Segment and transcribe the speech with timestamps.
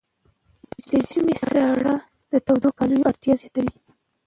[0.87, 1.95] د ژمي ساړه
[2.31, 3.75] د تودو کالیو اړتیا زیاتوي.